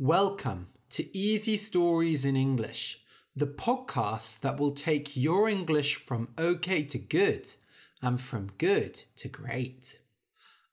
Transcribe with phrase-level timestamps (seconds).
[0.00, 2.98] Welcome to Easy Stories in English,
[3.36, 7.54] the podcast that will take your English from okay to good
[8.02, 10.00] and from good to great.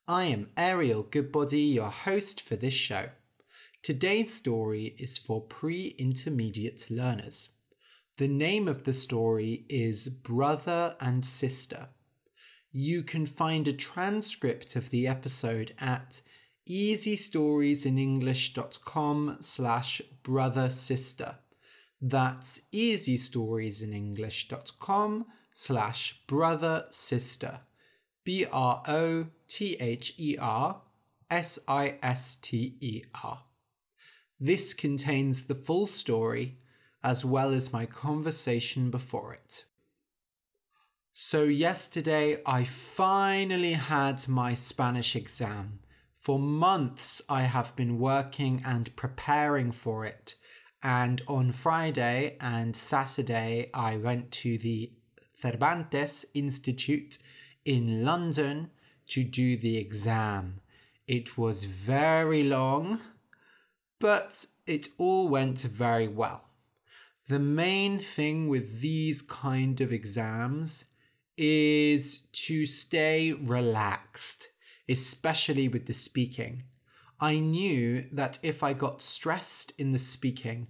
[0.07, 3.09] I am Ariel Goodbody, your host for this show.
[3.83, 7.49] Today's story is for pre intermediate learners.
[8.17, 11.89] The name of the story is Brother and Sister.
[12.71, 16.21] You can find a transcript of the episode at
[16.69, 21.35] easystoriesinenglish.com slash brother sister.
[22.01, 27.61] That's easystoriesinenglish.com slash brother sister.
[28.23, 30.81] B R O T H E R
[31.29, 33.43] S I S T E R.
[34.39, 36.57] This contains the full story
[37.03, 39.65] as well as my conversation before it.
[41.13, 45.79] So, yesterday I finally had my Spanish exam.
[46.21, 50.35] For months, I have been working and preparing for it.
[50.83, 54.91] And on Friday and Saturday, I went to the
[55.33, 57.17] Cervantes Institute
[57.65, 58.69] in London
[59.07, 60.61] to do the exam.
[61.07, 62.99] It was very long,
[63.97, 66.51] but it all went very well.
[67.29, 70.85] The main thing with these kind of exams
[71.35, 74.49] is to stay relaxed
[74.89, 76.63] especially with the speaking.
[77.19, 80.67] I knew that if I got stressed in the speaking,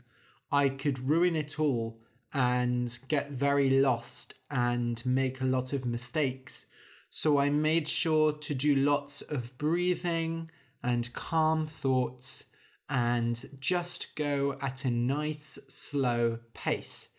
[0.51, 1.99] I could ruin it all
[2.33, 6.65] and get very lost and make a lot of mistakes.
[7.09, 10.51] So I made sure to do lots of breathing
[10.83, 12.45] and calm thoughts
[12.89, 17.09] and just go at a nice, slow pace.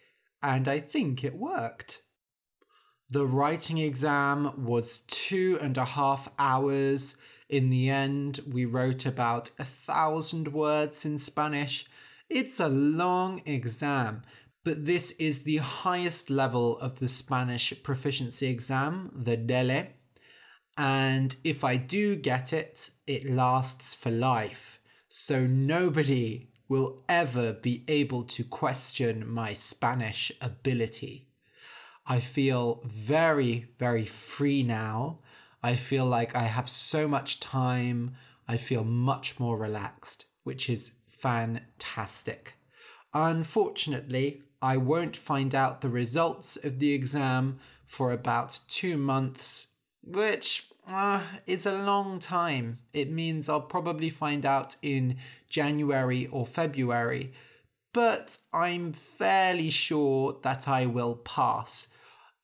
[0.42, 2.01] And I think it worked.
[3.12, 7.14] The writing exam was two and a half hours.
[7.46, 11.84] In the end, we wrote about a thousand words in Spanish.
[12.30, 14.22] It's a long exam,
[14.64, 19.88] but this is the highest level of the Spanish proficiency exam, the DELE.
[20.78, 24.80] And if I do get it, it lasts for life.
[25.10, 31.28] So nobody will ever be able to question my Spanish ability.
[32.06, 35.18] I feel very, very free now.
[35.62, 38.14] I feel like I have so much time.
[38.48, 42.54] I feel much more relaxed, which is fantastic.
[43.14, 49.68] Unfortunately, I won't find out the results of the exam for about two months,
[50.02, 52.78] which uh, is a long time.
[52.92, 55.16] It means I'll probably find out in
[55.48, 57.32] January or February,
[57.92, 61.88] but I'm fairly sure that I will pass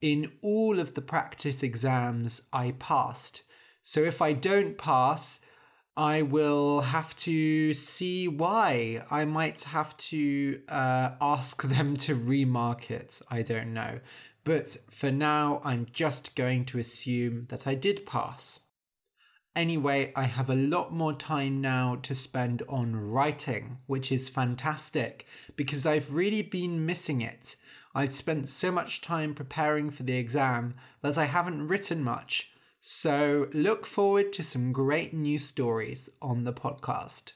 [0.01, 3.43] in all of the practice exams I passed.
[3.83, 5.41] So if I don't pass,
[5.97, 9.05] I will have to see why.
[9.11, 13.21] I might have to uh, ask them to remark it.
[13.31, 14.01] I don't know.
[14.45, 18.61] But for now, I'm just going to assume that I did pass.
[19.59, 25.27] Anyway, I have a lot more time now to spend on writing, which is fantastic
[25.57, 27.57] because I've really been missing it.
[27.93, 32.53] I've spent so much time preparing for the exam that I haven't written much.
[32.81, 37.33] So look forward to some great new stories on the podcast.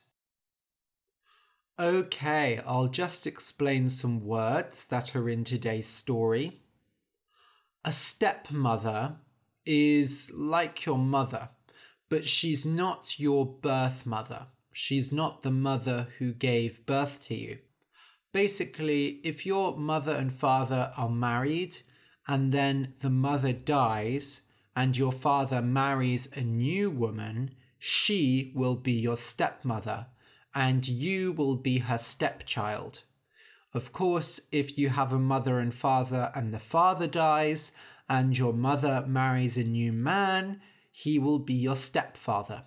[1.76, 6.60] Okay, I'll just explain some words that are in today's story.
[7.84, 9.16] A stepmother
[9.66, 11.48] is like your mother,
[12.12, 14.42] but she's not your birth mother.
[14.72, 17.58] She's not the mother who gave birth to you
[18.32, 21.78] basically, if your mother and father are married
[22.26, 24.40] and then the mother dies
[24.74, 30.06] and your father marries a new woman, she will be your stepmother
[30.54, 33.02] and you will be her stepchild.
[33.74, 37.72] Of course, if you have a mother and father and the father dies
[38.08, 40.60] and your mother marries a new man,
[40.92, 42.64] he will be your stepfather.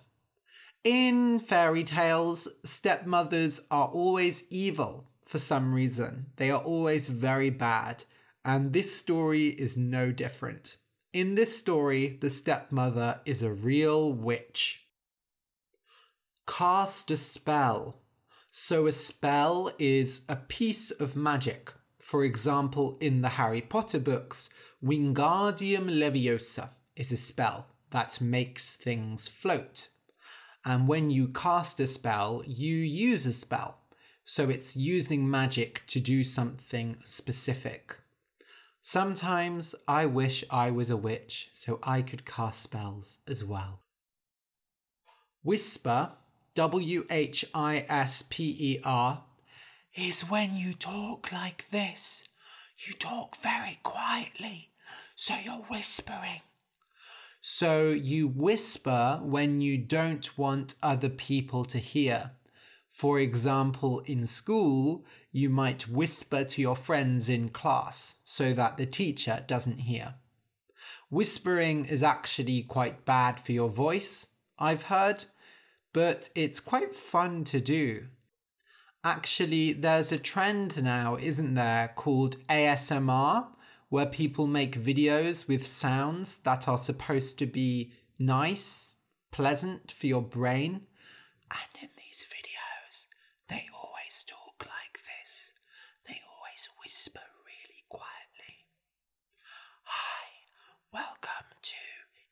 [0.84, 6.26] In fairy tales, stepmothers are always evil for some reason.
[6.36, 8.04] They are always very bad,
[8.44, 10.76] and this story is no different.
[11.12, 14.86] In this story, the stepmother is a real witch.
[16.46, 18.02] Cast a spell.
[18.50, 21.72] So, a spell is a piece of magic.
[22.00, 24.50] For example, in the Harry Potter books,
[24.82, 29.88] Wingardium Leviosa is a spell that makes things float.
[30.64, 33.78] And when you cast a spell, you use a spell.
[34.24, 37.96] So it's using magic to do something specific.
[38.82, 43.80] Sometimes I wish I was a witch so I could cast spells as well.
[45.42, 46.12] Whisper
[46.56, 49.22] W H I S P E R,
[49.94, 52.24] is when you talk like this.
[52.78, 54.70] You talk very quietly,
[55.14, 56.40] so you're whispering.
[57.48, 62.32] So you whisper when you don't want other people to hear.
[62.88, 68.84] For example, in school, you might whisper to your friends in class so that the
[68.84, 70.14] teacher doesn't hear.
[71.08, 74.26] Whispering is actually quite bad for your voice,
[74.58, 75.26] I've heard,
[75.92, 78.08] but it's quite fun to do.
[79.04, 83.46] Actually, there's a trend now, isn't there, called ASMR,
[83.88, 88.96] where people make videos with sounds that are supposed to be nice,
[89.30, 90.82] pleasant for your brain.
[91.50, 93.06] And in these videos,
[93.48, 95.52] they always talk like this.
[96.08, 98.66] They always whisper really quietly.
[99.84, 100.26] Hi,
[100.92, 101.76] welcome to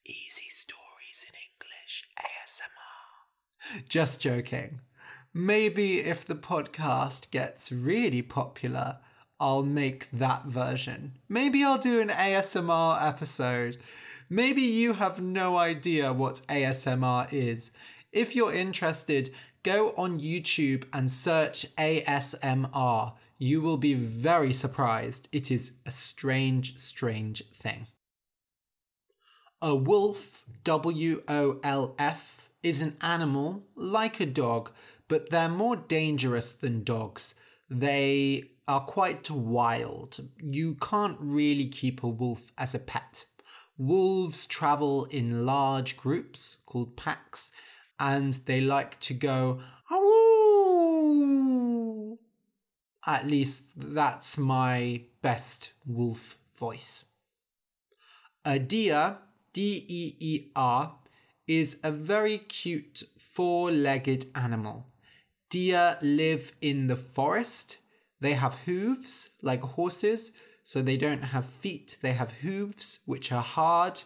[0.05, 3.89] Easy Stories in English ASMR.
[3.89, 4.81] Just joking.
[5.33, 8.99] Maybe if the podcast gets really popular,
[9.45, 11.19] I'll make that version.
[11.29, 13.77] Maybe I'll do an ASMR episode.
[14.31, 17.71] Maybe you have no idea what ASMR is.
[18.11, 19.29] If you're interested,
[19.63, 23.13] go on YouTube and search ASMR.
[23.37, 25.29] You will be very surprised.
[25.31, 27.89] It is a strange, strange thing.
[29.61, 34.71] A wolf, W O L F, is an animal like a dog,
[35.07, 37.35] but they're more dangerous than dogs.
[37.69, 40.21] They are quite wild.
[40.41, 43.27] You can't really keep a wolf as a pet.
[43.77, 47.51] Wolves travel in large groups called packs
[47.99, 49.61] and they like to go!
[53.07, 57.05] At least that's my best wolf voice.
[58.47, 59.19] A deer,
[59.53, 60.97] D E E R,
[61.47, 64.87] is a very cute four legged animal.
[65.51, 67.79] Deer live in the forest
[68.21, 70.33] they have hooves like horses,
[70.63, 74.03] so they don't have feet, they have hooves which are hard.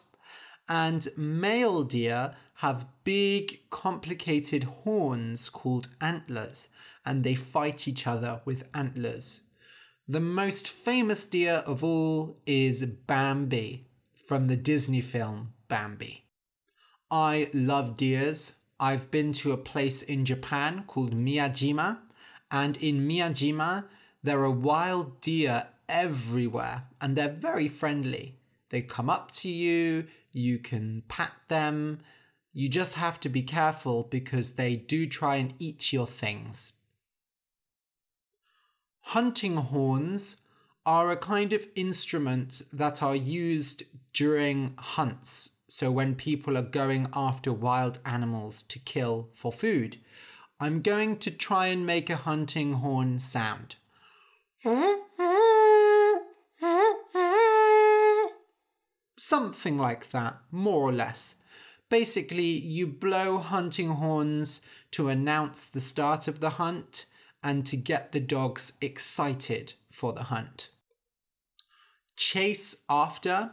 [0.68, 6.68] And male deer have big, complicated horns called antlers,
[7.06, 9.42] and they fight each other with antlers.
[10.08, 16.24] The most famous deer of all is Bambi from the Disney film Bambi.
[17.10, 18.54] I love deers.
[18.80, 21.98] I've been to a place in Japan called Miyajima,
[22.50, 23.84] and in Miyajima,
[24.22, 28.36] there are wild deer everywhere and they're very friendly.
[28.70, 32.00] They come up to you, you can pat them.
[32.52, 36.74] You just have to be careful because they do try and eat your things.
[39.00, 40.38] Hunting horns
[40.84, 45.50] are a kind of instrument that are used during hunts.
[45.68, 49.98] So, when people are going after wild animals to kill for food,
[50.60, 53.76] I'm going to try and make a hunting horn sound.
[59.16, 61.36] Something like that, more or less.
[61.88, 64.60] Basically, you blow hunting horns
[64.90, 67.06] to announce the start of the hunt
[67.42, 70.70] and to get the dogs excited for the hunt.
[72.16, 73.52] Chase after.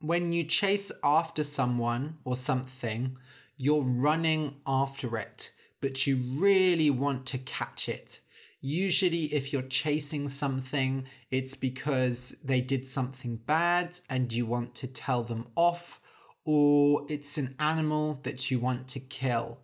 [0.00, 3.18] When you chase after someone or something,
[3.56, 8.20] you're running after it, but you really want to catch it.
[8.60, 14.86] Usually, if you're chasing something, it's because they did something bad and you want to
[14.86, 16.00] tell them off,
[16.44, 19.60] or it's an animal that you want to kill.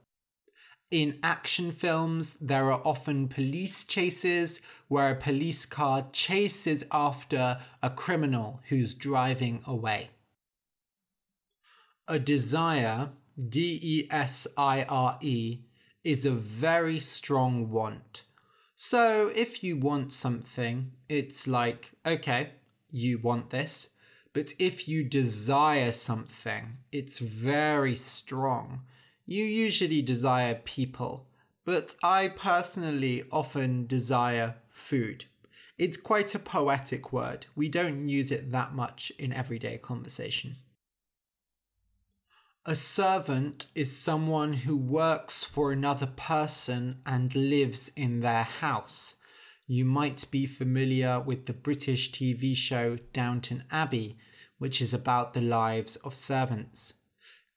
[0.90, 7.90] In action films, there are often police chases where a police car chases after a
[7.90, 10.10] criminal who's driving away.
[12.08, 13.10] A desire,
[13.48, 15.65] D E S I R E,
[16.06, 18.22] is a very strong want.
[18.76, 22.50] So if you want something, it's like, okay,
[22.92, 23.90] you want this.
[24.32, 28.82] But if you desire something, it's very strong.
[29.24, 31.26] You usually desire people,
[31.64, 35.24] but I personally often desire food.
[35.76, 37.46] It's quite a poetic word.
[37.56, 40.56] We don't use it that much in everyday conversation.
[42.68, 49.14] A servant is someone who works for another person and lives in their house.
[49.68, 54.18] You might be familiar with the British TV show Downton Abbey,
[54.58, 56.94] which is about the lives of servants.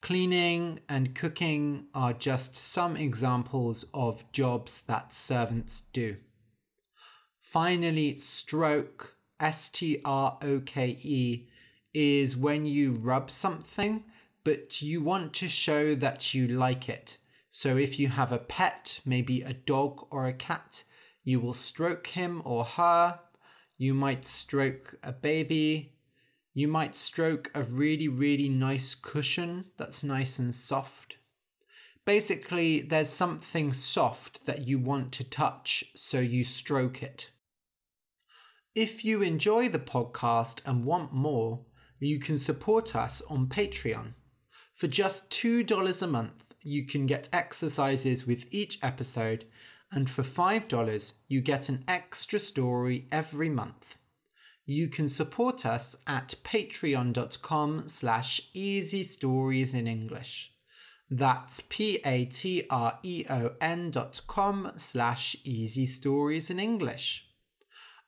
[0.02, 6.18] Cleaning and cooking are just some examples of jobs that servants do.
[7.42, 11.48] Finally, stroke, S T R O K E,
[11.96, 14.04] is when you rub something
[14.50, 17.20] but you want to show that you like it.
[17.52, 20.82] So if you have a pet, maybe a dog or a cat,
[21.24, 23.20] you will stroke him or her.
[23.78, 25.94] You might stroke a baby.
[26.56, 31.18] You might stroke a really, really nice cushion that's nice and soft.
[32.04, 37.30] Basically, there's something soft that you want to touch, so you stroke it.
[38.74, 41.66] If you enjoy the podcast and want more,
[42.00, 44.16] you can support us on Patreon.
[44.80, 49.44] For just $2 a month, you can get exercises with each episode
[49.92, 53.98] and for $5 you get an extra story every month.
[54.66, 60.54] You can support us at patreon.com slash easy stories in English.
[61.10, 62.32] That's p-a-t-r-e-o-n
[63.92, 67.28] dot com slash easy stories in English.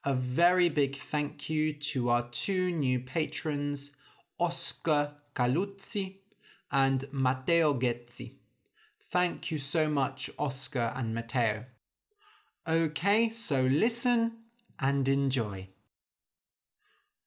[0.04, 3.92] A very big thank you to our two new patrons,
[4.40, 6.21] Oscar Caluzzi
[6.72, 8.38] and Matteo Gezzi.
[9.10, 11.66] Thank you so much, Oscar and Matteo.
[12.66, 14.32] Okay, so listen
[14.80, 15.68] and enjoy.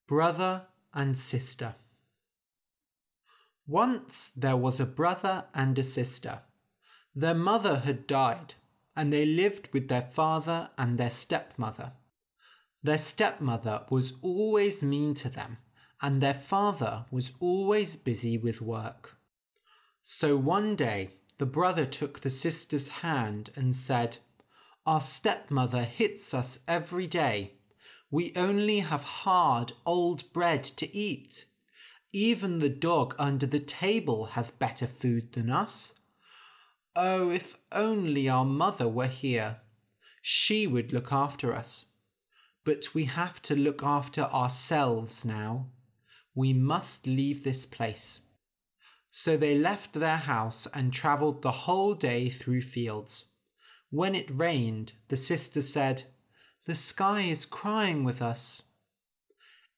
[0.08, 1.76] Brother and sister.
[3.68, 6.42] Once there was a brother and a sister.
[7.16, 8.56] Their mother had died,
[8.96, 11.94] and they lived with their father and their stepmother.
[12.84, 15.58] Their stepmother was always mean to them,
[16.02, 19.15] and their father was always busy with work.
[20.08, 24.18] So one day the brother took the sister's hand and said,
[24.86, 27.54] Our stepmother hits us every day.
[28.12, 31.46] We only have hard, old bread to eat.
[32.14, 35.96] Even the dog under the table has better food than us.
[36.96, 39.62] Oh, if only our mother were here.
[40.22, 41.86] She would look after us.
[42.64, 45.72] But we have to look after ourselves now.
[46.36, 48.20] We must leave this place.
[49.18, 53.28] So they left their house and travelled the whole day through fields.
[53.90, 56.04] When it rained, the sister said,
[56.66, 58.64] The sky is crying with us.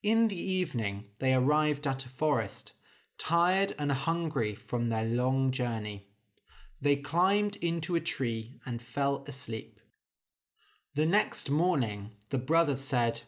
[0.01, 2.73] In the evening, they arrived at a forest,
[3.19, 6.07] tired and hungry from their long journey.
[6.81, 9.79] They climbed into a tree and fell asleep.
[10.95, 13.21] The next morning, the brother said,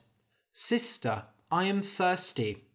[0.52, 2.66] Sister, I am thirsty.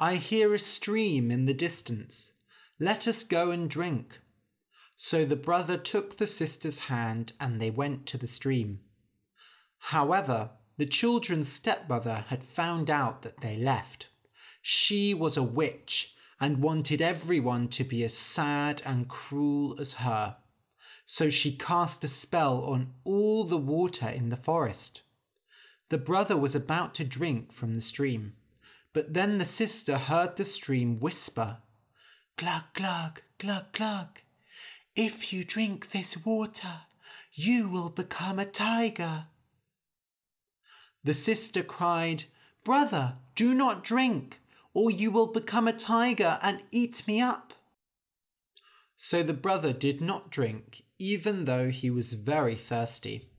[0.00, 2.32] I hear a stream in the distance.
[2.80, 4.20] Let us go and drink.
[4.94, 8.80] So the brother took the sister's hand and they went to the stream.
[9.78, 14.06] However, the children's stepmother had found out that they left.
[14.62, 20.36] She was a witch and wanted everyone to be as sad and cruel as her.
[21.04, 25.02] So she cast a spell on all the water in the forest.
[25.88, 28.34] The brother was about to drink from the stream,
[28.92, 31.58] but then the sister heard the stream whisper
[32.38, 34.20] Glug, glug, glug, glug.
[34.94, 36.82] If you drink this water,
[37.32, 39.26] you will become a tiger.
[41.02, 42.26] The sister cried,
[42.62, 44.38] Brother, do not drink,
[44.72, 47.54] or you will become a tiger and eat me up.
[48.94, 53.32] So the brother did not drink, even though he was very thirsty.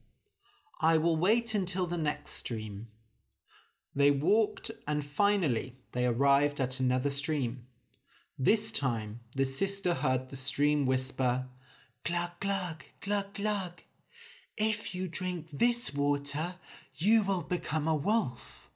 [0.82, 2.88] I will wait until the next stream.
[3.94, 7.66] They walked, and finally they arrived at another stream.
[8.42, 11.44] This time the sister heard the stream whisper,
[12.04, 13.82] Glug, glug, glug, glug.
[14.56, 16.54] If you drink this water,
[16.94, 18.70] you will become a wolf.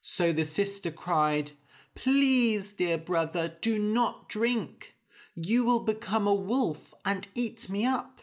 [0.00, 1.52] So the sister cried,
[1.94, 4.96] Please, dear brother, do not drink.
[5.36, 8.22] You will become a wolf and eat me up.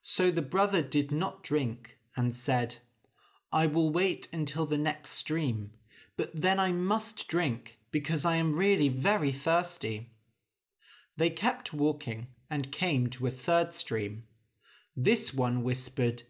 [0.00, 2.76] So the brother did not drink and said,
[3.50, 5.72] I will wait until the next stream,
[6.16, 10.10] but then I must drink because I am really very thirsty.
[11.16, 14.24] They kept walking and came to a third stream.
[14.96, 16.22] This one whispered,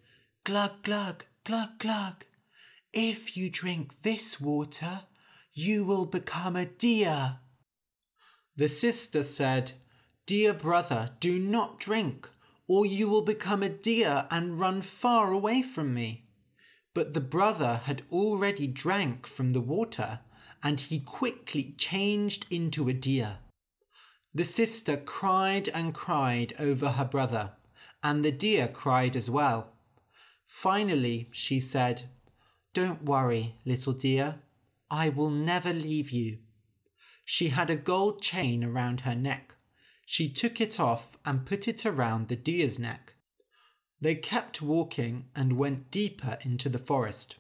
[0.45, 2.25] Glug, glug, glug, glug.
[2.93, 5.03] If you drink this water,
[5.53, 7.39] you will become a deer.
[8.57, 9.73] The sister said,
[10.27, 12.29] Dear brother, do not drink,
[12.67, 16.27] or you will become a deer and run far away from me.
[16.95, 20.21] But the brother had already drank from the water
[20.63, 23.39] and he quickly changed into a deer.
[24.35, 27.53] The sister cried and cried over her brother,
[28.03, 29.73] and the deer cried as well.
[30.47, 32.03] Finally, she said,
[32.75, 34.41] Don't worry, little deer,
[34.91, 36.39] I will never leave you.
[37.25, 39.55] She had a gold chain around her neck.
[40.05, 43.15] She took it off and put it around the deer's neck.
[44.01, 47.37] They kept walking and went deeper into the forest.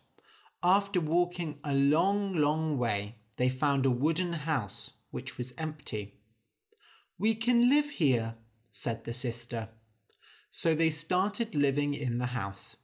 [0.62, 6.20] After walking a long, long way, they found a wooden house which was empty.
[7.18, 8.34] We can live here,
[8.70, 9.70] said the sister.
[10.50, 12.76] So they started living in the house.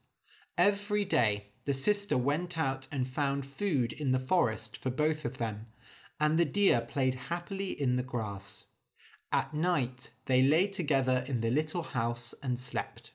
[0.57, 5.37] Every day, the sister went out and found food in the forest for both of
[5.37, 5.67] them,
[6.19, 8.65] and the deer played happily in the grass.
[9.31, 13.11] At night, they lay together in the little house and slept.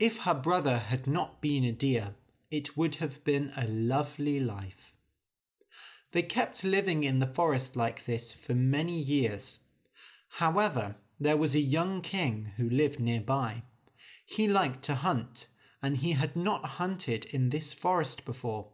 [0.00, 2.14] If her brother had not been a deer,
[2.50, 4.92] it would have been a lovely life.
[6.12, 9.58] They kept living in the forest like this for many years.
[10.28, 13.62] However, there was a young king who lived nearby.
[14.24, 15.48] He liked to hunt,
[15.82, 18.68] and he had not hunted in this forest before.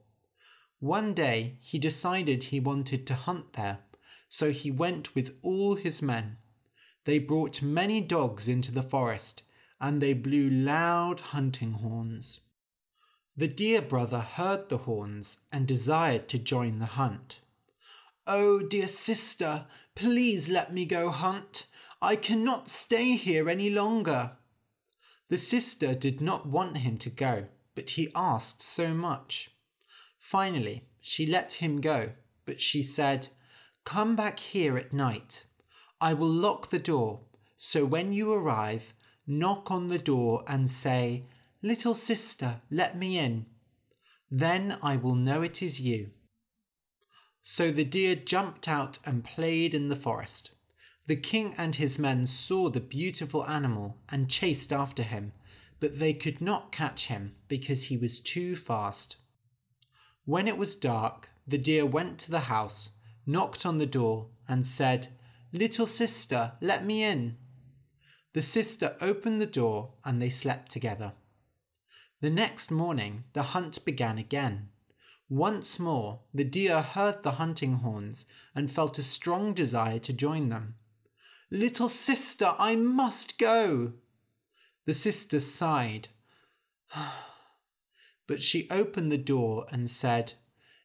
[0.80, 3.78] One day he decided he wanted to hunt there,
[4.28, 6.38] so he went with all his men.
[7.04, 9.42] They brought many dogs into the forest,
[9.80, 12.40] and they blew loud hunting horns.
[13.36, 17.40] The deer brother heard the horns and desired to join the hunt.
[18.26, 21.66] Oh, dear sister, please let me go hunt.
[22.02, 24.32] I cannot stay here any longer.
[25.28, 29.50] The sister did not want him to go, but he asked so much.
[30.18, 32.10] Finally, she let him go,
[32.44, 33.28] but she said,
[33.84, 35.44] Come back here at night.
[36.00, 37.20] I will lock the door,
[37.56, 38.92] so when you arrive,
[39.26, 41.24] knock on the door and say,
[41.64, 43.46] Little sister, let me in.
[44.28, 46.10] Then I will know it is you.
[47.42, 50.50] So the deer jumped out and played in the forest.
[51.06, 55.32] The king and his men saw the beautiful animal and chased after him,
[55.78, 59.16] but they could not catch him because he was too fast.
[60.24, 62.90] When it was dark, the deer went to the house,
[63.24, 65.08] knocked on the door, and said,
[65.52, 67.36] Little sister, let me in.
[68.32, 71.12] The sister opened the door and they slept together.
[72.22, 74.68] The next morning, the hunt began again.
[75.28, 80.48] Once more, the deer heard the hunting horns and felt a strong desire to join
[80.48, 80.76] them.
[81.50, 83.94] Little sister, I must go.
[84.84, 86.10] The sister sighed.
[88.28, 90.34] but she opened the door and said,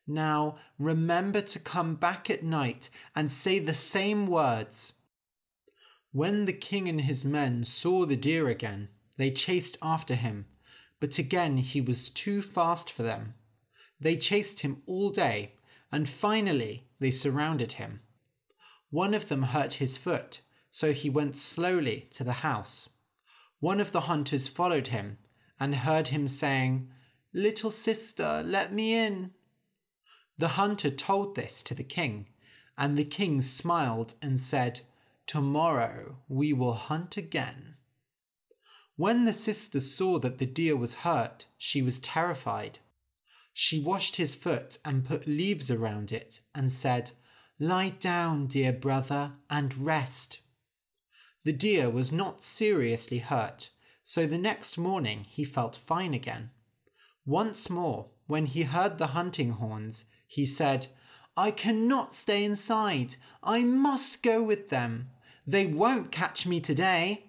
[0.08, 4.94] Now remember to come back at night and say the same words.
[6.12, 10.48] When the king and his men saw the deer again, they chased after him
[11.00, 13.34] but again he was too fast for them.
[14.00, 15.54] They chased him all day,
[15.92, 18.02] and finally they surrounded him.
[18.90, 22.90] One of them hurt his foot, so he went slowly to the house.
[23.60, 25.18] One of the hunters followed him
[25.60, 26.90] and heard him saying,
[27.34, 29.32] Little sister, let me in.
[30.38, 32.28] The hunter told this to the king,
[32.78, 34.82] and the king smiled and said,
[35.26, 37.77] Tomorrow we will hunt again.
[38.98, 42.80] When the sister saw that the deer was hurt, she was terrified.
[43.54, 47.12] She washed his foot and put leaves around it and said,
[47.60, 50.40] Lie down, dear brother, and rest.
[51.44, 53.70] The deer was not seriously hurt,
[54.04, 56.50] so the next morning he felt fine again.
[57.24, 60.88] Once more, when he heard the hunting horns, he said,
[61.36, 63.16] I cannot stay inside.
[63.44, 65.12] I must go with them.
[65.46, 67.27] They won't catch me today.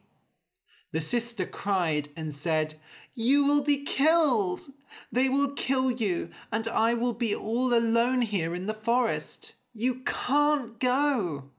[0.90, 2.74] The sister cried and said,
[3.14, 4.68] You will be killed.
[5.12, 9.54] They will kill you, and I will be all alone here in the forest.
[9.74, 11.50] You can't go.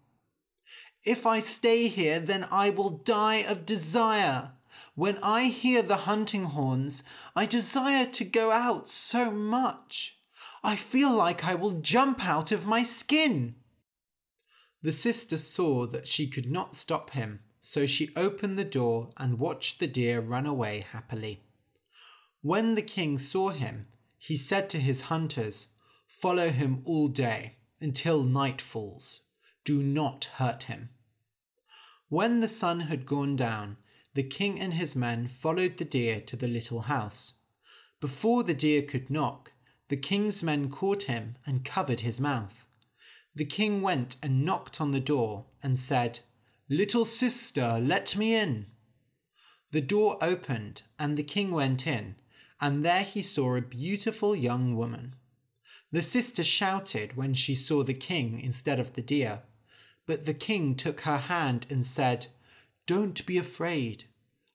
[1.04, 4.52] If I stay here, then I will die of desire.
[4.96, 7.04] When I hear the hunting horns,
[7.36, 10.18] I desire to go out so much.
[10.64, 13.56] I feel like I will jump out of my skin.
[14.82, 19.40] The sister saw that she could not stop him so she opened the door and
[19.40, 21.44] watched the deer run away happily.
[22.42, 25.68] When the king saw him, he said to his hunters,
[26.06, 29.22] Follow him all day until night falls.
[29.64, 30.90] Do not hurt him.
[32.08, 33.78] When the sun had gone down,
[34.14, 37.34] the king and his men followed the deer to the little house.
[38.00, 39.52] Before the deer could knock,
[39.90, 42.68] the king's men caught him and covered his mouth.
[43.36, 46.20] The king went and knocked on the door and said,
[46.72, 48.68] Little sister, let me in.
[49.72, 52.14] The door opened, and the king went in,
[52.62, 55.16] and there he saw a beautiful young woman.
[55.92, 59.42] The sister shouted when she saw the king instead of the deer,
[60.06, 62.28] but the king took her hand and said,
[62.86, 64.04] Don't be afraid.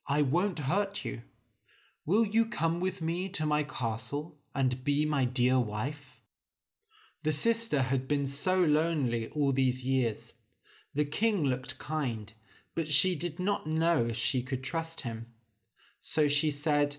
[0.06, 1.22] I won't hurt you.
[2.06, 6.20] Will you come with me to my castle and be my dear wife?
[7.24, 10.34] The sister had been so lonely all these years
[10.94, 12.32] the king looked kind,
[12.74, 15.26] but she did not know if she could trust him.
[16.00, 16.96] So she said,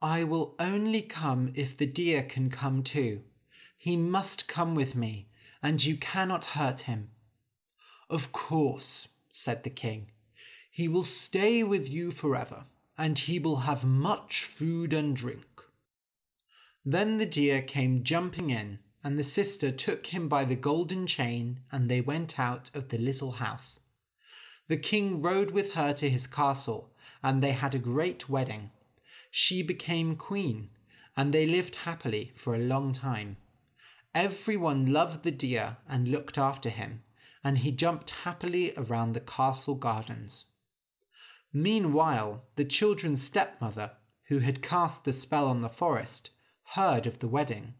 [0.00, 3.22] I will only come if the deer can come too.
[3.76, 5.28] He must come with me,
[5.62, 7.10] and you cannot hurt him.
[8.08, 10.10] Of course, said the king.
[10.70, 12.64] He will stay with you forever,
[12.96, 15.62] and he will have much food and drink.
[16.84, 21.60] Then the deer came jumping in, and the sister took him by the golden chain,
[21.72, 23.80] and they went out of the little house.
[24.66, 26.92] The king rode with her to his castle,
[27.22, 28.70] and they had a great wedding.
[29.30, 30.68] She became queen,
[31.16, 33.38] and they lived happily for a long time.
[34.14, 37.02] Everyone loved the deer and looked after him,
[37.42, 40.44] and he jumped happily around the castle gardens.
[41.50, 43.92] Meanwhile, the children's stepmother,
[44.24, 46.28] who had cast the spell on the forest,
[46.74, 47.72] heard of the wedding.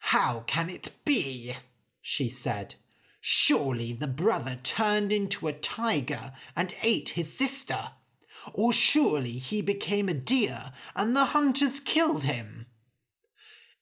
[0.00, 1.54] How can it be?
[2.00, 2.74] she said.
[3.20, 7.92] Surely the brother turned into a tiger and ate his sister.
[8.52, 12.66] Or surely he became a deer and the hunters killed him.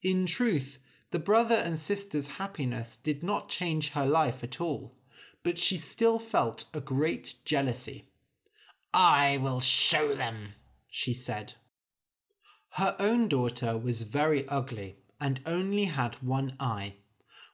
[0.02, 0.78] In truth,
[1.12, 4.96] the brother and sister's happiness did not change her life at all,
[5.42, 8.10] but she still felt a great jealousy.
[8.92, 10.54] I will show them,
[10.90, 11.54] she said.
[12.70, 16.94] Her own daughter was very ugly and only had one eye.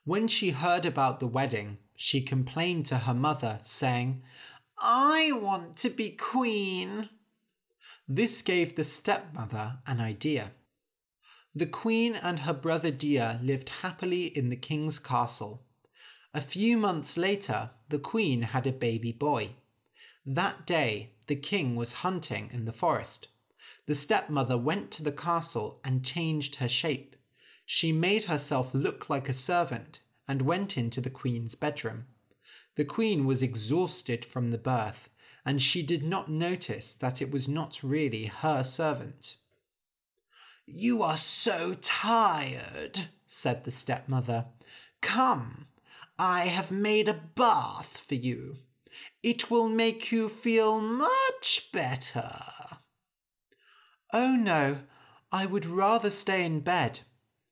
[0.05, 4.23] When she heard about the wedding, she complained to her mother, saying,
[4.79, 7.09] I want to be queen.
[8.07, 10.53] This gave the stepmother an idea.
[11.55, 15.65] The queen and her brother Deer lived happily in the king's castle.
[16.35, 19.51] A few months later, the queen had a baby boy.
[20.27, 23.29] That day, the king was hunting in the forest.
[23.87, 27.14] The stepmother went to the castle and changed her shape.
[27.67, 32.07] She made herself look like a servant and went into the queen's bedroom.
[32.77, 35.09] The queen was exhausted from the birth,
[35.45, 39.37] and she did not notice that it was not really her servant.
[40.67, 44.47] You are so tired, said the stepmother.
[45.01, 45.67] Come,
[46.19, 48.59] I have made a bath for you.
[49.23, 52.41] It will make you feel much better.
[54.13, 54.79] Oh no,
[55.33, 57.01] I would rather stay in bed,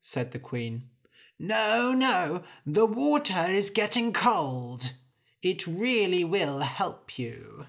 [0.03, 0.91] said the queen.
[1.39, 4.93] No, no, the water is getting cold.
[5.41, 7.67] It really will help you.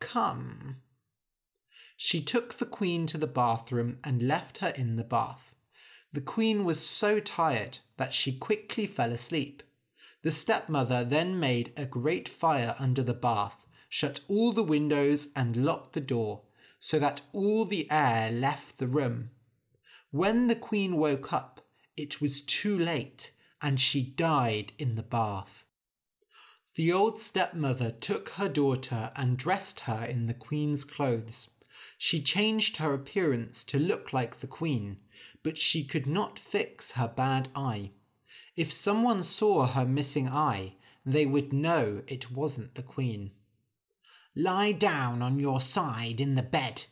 [0.00, 0.76] Come.
[1.96, 5.54] She took the queen to the bathroom and left her in the bath.
[6.12, 9.62] The queen was so tired that she quickly fell asleep.
[10.22, 15.64] The stepmother then made a great fire under the bath, shut all the windows, and
[15.64, 16.42] locked the door,
[16.80, 19.30] so that all the air left the room.
[20.10, 21.67] When the queen woke up,
[21.98, 25.64] it was too late, and she died in the bath.
[26.76, 31.50] The old stepmother took her daughter and dressed her in the queen's clothes.
[31.96, 34.98] She changed her appearance to look like the queen,
[35.42, 37.90] but she could not fix her bad eye.
[38.54, 43.32] If someone saw her missing eye, they would know it wasn't the queen.
[44.36, 46.84] Lie down on your side in the bed.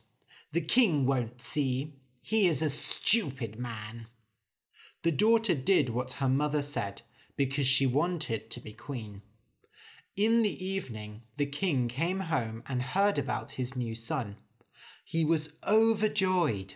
[0.50, 1.94] The king won't see.
[2.22, 4.08] He is a stupid man.
[5.06, 7.02] The daughter did what her mother said
[7.36, 9.22] because she wanted to be queen.
[10.16, 14.36] In the evening, the king came home and heard about his new son.
[15.04, 16.74] He was overjoyed.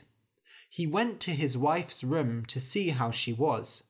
[0.69, 3.83] He went to his wife's room to see how she was.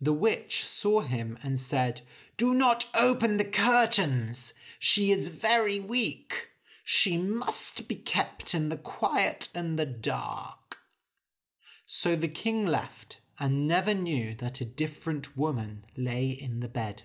[0.00, 2.02] The witch saw him and said,
[2.36, 4.54] Do not open the curtains.
[4.78, 6.50] She is very weak.
[6.84, 10.78] She must be kept in the quiet and the dark.
[11.84, 17.02] So the king left and never knew that a different woman lay in the bed.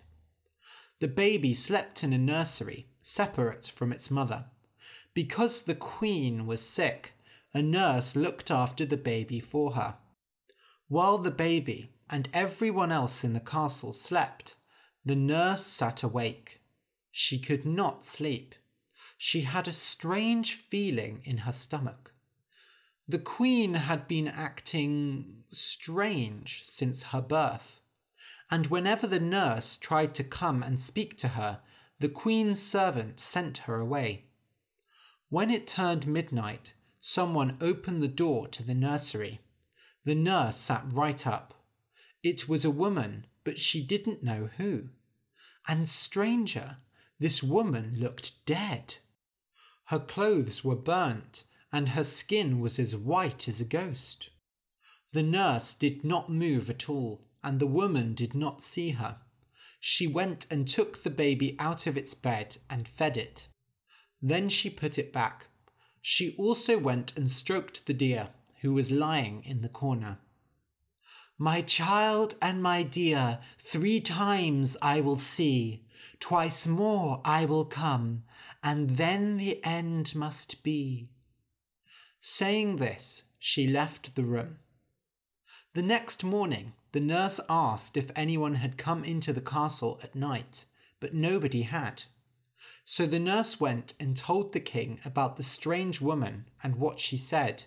[1.00, 4.46] The baby slept in a nursery, separate from its mother.
[5.16, 7.14] Because the queen was sick,
[7.56, 9.96] a nurse looked after the baby for her.
[10.88, 14.54] While the baby and everyone else in the castle slept,
[15.04, 16.62] the nurse sat awake.
[17.12, 18.54] She could not sleep.
[19.18, 22.14] She had a strange feeling in her stomach.
[23.10, 27.80] The queen had been acting strange since her birth,
[28.52, 31.62] and whenever the nurse tried to come and speak to her,
[32.00, 34.26] the queen's servant sent her away.
[35.30, 39.40] When it turned midnight, someone opened the door to the nursery.
[40.04, 41.54] The nurse sat right up.
[42.24, 44.90] It was a woman, but she didn't know who.
[45.66, 46.78] And stranger,
[47.20, 48.98] this woman looked dead.
[49.86, 54.30] Her clothes were burnt, and her skin was as white as a ghost.
[55.14, 59.18] The nurse did not move at all, and the woman did not see her.
[59.80, 63.48] She went and took the baby out of its bed and fed it.
[64.22, 65.48] Then she put it back.
[66.02, 68.30] She also went and stroked the deer,
[68.62, 70.20] who was lying in the corner.
[71.38, 75.86] My child and my dear, three times I will see,
[76.20, 78.24] twice more I will come,
[78.64, 81.10] and then the end must be.
[82.20, 84.60] Saying this, she left the room.
[85.74, 90.66] The next morning, the nurse asked if anyone had come into the castle at night,
[91.00, 92.04] but nobody had.
[92.84, 97.18] So the nurse went and told the king about the strange woman and what she
[97.18, 97.66] said.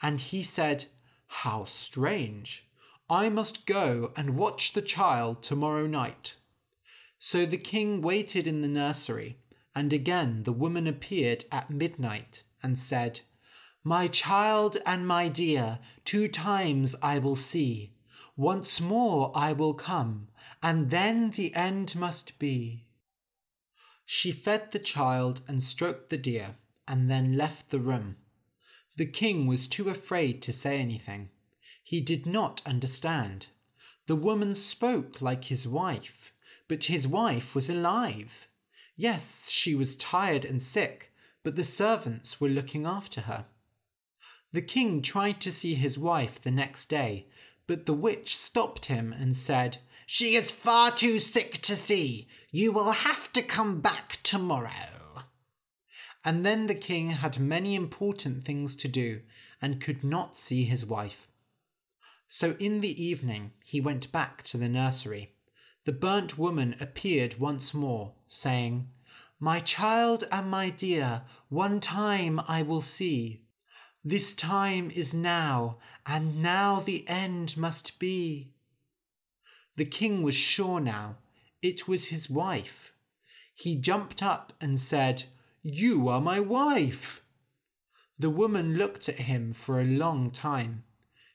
[0.00, 0.86] And he said,
[1.26, 2.66] How strange!
[3.10, 6.36] I must go and watch the child tomorrow night.
[7.18, 9.36] So the king waited in the nursery,
[9.74, 13.20] and again the woman appeared at midnight and said,
[13.84, 17.94] My child and my dear, two times I will see.
[18.36, 20.28] Once more I will come,
[20.62, 22.86] and then the end must be.
[24.04, 28.16] She fed the child and stroked the deer, and then left the room.
[28.96, 31.30] The king was too afraid to say anything.
[31.82, 33.48] He did not understand.
[34.06, 36.32] The woman spoke like his wife,
[36.68, 38.48] but his wife was alive.
[38.96, 43.46] Yes, she was tired and sick, but the servants were looking after her.
[44.52, 47.26] The king tried to see his wife the next day,
[47.66, 52.28] but the witch stopped him and said, She is far too sick to see.
[52.50, 55.24] You will have to come back tomorrow.
[56.24, 59.22] And then the king had many important things to do
[59.60, 61.28] and could not see his wife.
[62.28, 65.32] So in the evening he went back to the nursery
[65.84, 68.88] the burnt woman appeared once more, saying,
[69.40, 73.41] My child and my dear, one time I will see.
[74.04, 78.52] This time is now, and now the end must be.
[79.76, 81.16] The king was sure now
[81.62, 82.92] it was his wife.
[83.54, 85.24] He jumped up and said,
[85.62, 87.22] You are my wife.
[88.18, 90.82] The woman looked at him for a long time.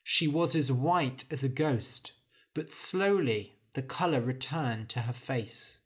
[0.03, 2.11] She was as white as a ghost,
[2.53, 5.79] but slowly the colour returned to her face.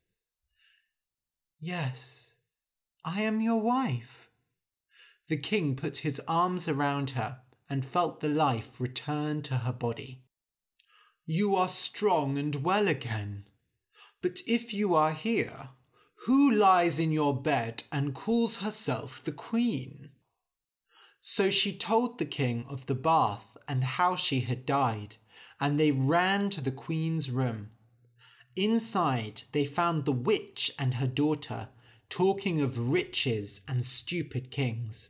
[1.59, 2.33] Yes,
[3.05, 4.20] I am your wife.
[5.31, 7.39] The king put his arms around her
[7.69, 10.25] and felt the life return to her body.
[11.25, 13.47] You are strong and well again.
[14.21, 15.69] But if you are here,
[16.25, 20.09] who lies in your bed and calls herself the queen?
[21.21, 25.15] So she told the king of the bath and how she had died,
[25.61, 27.69] and they ran to the queen's room.
[28.57, 31.69] Inside, they found the witch and her daughter
[32.09, 35.07] talking of riches and stupid kings.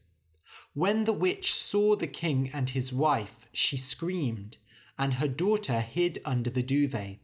[0.73, 4.57] When the witch saw the king and his wife, she screamed,
[4.97, 7.19] and her daughter hid under the duvet.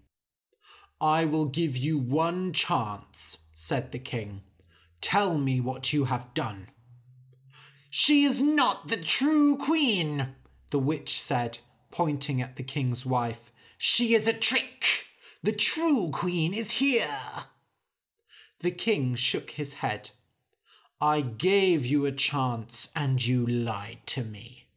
[1.00, 4.42] I will give you one chance, said the king.
[5.00, 6.68] Tell me what you have done.
[7.90, 10.36] She is not the true queen,
[10.72, 13.52] the witch said, pointing at the king's wife.
[13.78, 15.06] She is a trick.
[15.42, 17.08] The true queen is here.
[18.60, 20.10] The king shook his head.
[21.00, 24.68] I gave you a chance and you lied to me.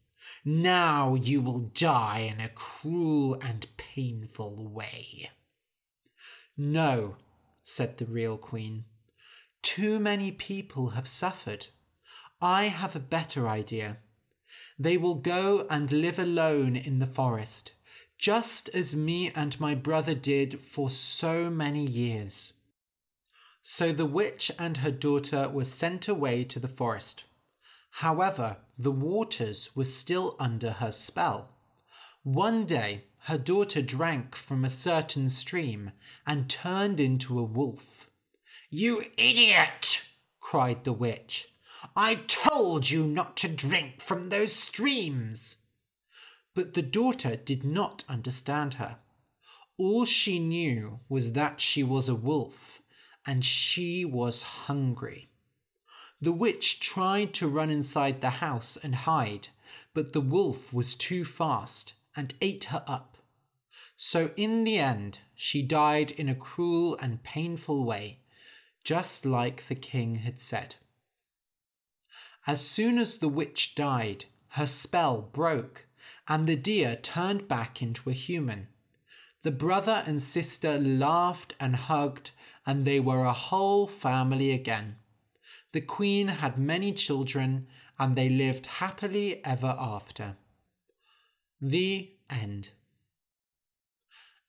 [0.44, 5.30] Now you will die in a cruel and painful way.
[6.56, 7.16] No,
[7.62, 8.84] said the real queen.
[9.62, 11.68] Too many people have suffered.
[12.40, 13.98] I have a better idea.
[14.78, 17.72] They will go and live alone in the forest
[18.20, 22.52] just as me and my brother did for so many years.
[23.62, 27.24] So the witch and her daughter were sent away to the forest.
[27.90, 31.50] However, the waters were still under her spell.
[32.22, 35.92] One day, her daughter drank from a certain stream
[36.26, 38.08] and turned into a wolf.
[38.70, 40.06] You idiot!
[40.40, 41.48] cried the witch.
[41.94, 45.58] I told you not to drink from those streams.
[46.54, 48.98] But the daughter did not understand her.
[49.76, 52.79] All she knew was that she was a wolf
[53.26, 55.28] and she was hungry.
[56.20, 59.48] The witch tried to run inside the house and hide,
[59.94, 63.16] but the wolf was too fast and ate her up.
[63.96, 68.20] So in the end, she died in a cruel and painful way,
[68.84, 70.76] just like the king had said.
[72.46, 75.86] As soon as the witch died, her spell broke
[76.26, 78.68] and the deer turned back into a human.
[79.42, 82.30] The brother and sister laughed and hugged,
[82.70, 84.94] and they were a whole family again.
[85.72, 87.66] The queen had many children,
[87.98, 90.36] and they lived happily ever after.
[91.60, 92.70] The end.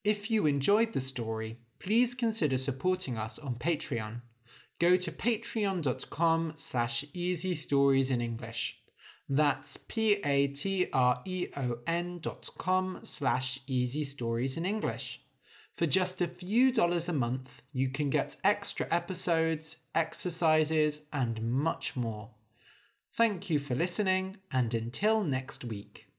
[0.03, 4.21] If you enjoyed the story, please consider supporting us on Patreon.
[4.77, 8.83] Go to patreon.com slash easy stories in English.
[9.27, 10.19] That's p-a-t-r-e-o-n
[12.19, 15.20] dot com slash easy stories in English.
[15.81, 21.95] For just a few dollars a month, you can get extra episodes, exercises, and much
[21.95, 22.29] more.
[23.11, 26.10] Thank you for listening, and until next week.